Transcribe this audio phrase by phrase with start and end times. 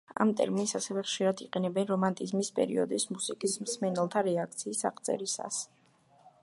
[0.23, 5.63] ამ ტერმინს ასევე ხშირად იყენებენ რომანტიზმის პერიოდის მუსიკის მსმენელთა რეაქციის აღწერისას.